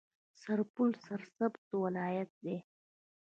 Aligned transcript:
سرپل 0.41 0.89
سرسبزه 1.05 1.75
ولایت 1.85 2.29
دی. 2.43 2.57